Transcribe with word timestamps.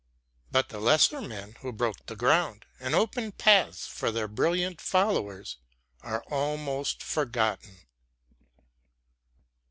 But 0.49 0.69
the 0.69 0.79
lesser 0.79 1.21
men 1.21 1.57
who 1.61 1.71
broke 1.71 2.07
the 2.07 2.15
ground 2.15 2.65
and 2.79 2.95
opened 2.95 3.37
paths 3.37 3.85
for 3.85 4.09
their 4.09 4.27
brilliant 4.27 4.81
followers 4.81 5.57
are 6.01 6.23
almost 6.23 7.03
forgotten. 7.03 7.77